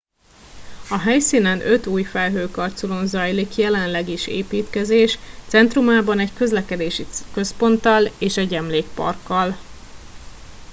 [0.89, 8.53] a helyszínen öt új felhőkarcolón zajlik jelenleg is építkezés centrumában egy közlekedési központtal és egy
[8.53, 9.55] emlékparkkal